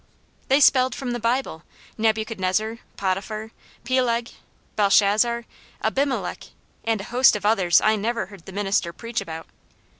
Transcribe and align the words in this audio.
They 0.47 0.59
spelled 0.59 0.95
from 0.95 1.11
the 1.11 1.19
Bible, 1.19 1.61
Nebuchadnezzar, 1.95 2.79
Potiphar, 2.97 3.51
Peleg, 3.83 4.31
Belshazzar, 4.75 5.45
Abimelech, 5.83 6.45
and 6.83 7.01
a 7.01 7.11
host 7.13 7.35
of 7.35 7.45
others 7.45 7.79
I 7.81 7.95
never 7.97 8.25
heard 8.25 8.47
the 8.47 8.51
minister 8.51 8.91
preach 8.93 9.21
about. 9.21 9.45